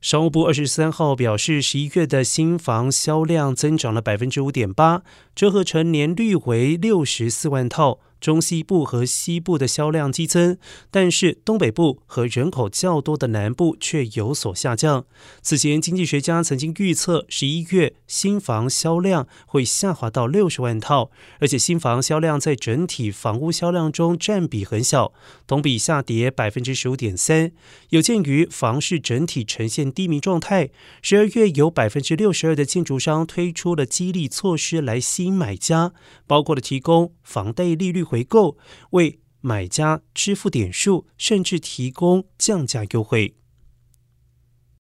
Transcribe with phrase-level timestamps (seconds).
[0.00, 5.02] 商务部二十三号表示，十一月的新房销量增长了百分之五点八，
[5.34, 8.00] 折合成年率为六十四万套。
[8.20, 10.58] 中西部和西部的销量激增，
[10.90, 15.06] 但是东北部和人口较多的南部却有所下降。
[15.40, 25.14] 此前，经济学家曾经预测十一月新房销量会下滑到六十万套，而且新房销量在整体房屋销量中占比很小，
[25.46, 27.52] 同比下跌百分之十五点三。
[27.88, 30.68] 有鉴于房市整体呈现低迷状态，
[31.00, 35.92] 十二月有百分之六十二的建筑商推出了激励措施来吸引买家，
[36.26, 38.04] 包括了提供房贷利率。
[38.10, 38.58] 回购
[38.90, 43.36] 为买家支付点数，甚至提供降价优惠。